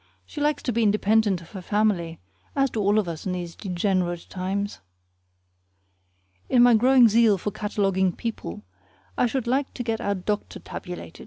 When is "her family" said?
1.51-2.19